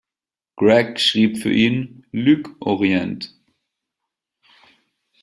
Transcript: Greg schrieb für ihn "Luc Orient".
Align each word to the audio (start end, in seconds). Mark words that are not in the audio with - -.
Greg 0.55 0.99
schrieb 0.99 1.37
für 1.37 1.51
ihn 1.53 2.07
"Luc 2.11 2.49
Orient". 2.59 3.35